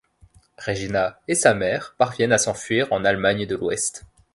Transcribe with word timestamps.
Regina 0.57 1.19
et 1.27 1.35
sa 1.35 1.53
mère 1.53 1.93
parviennent 1.95 2.31
à 2.31 2.39
s'enfuir 2.39 2.91
en 2.91 3.05
Allemagne 3.05 3.45
de 3.45 3.55
l'Ouest. 3.55 4.05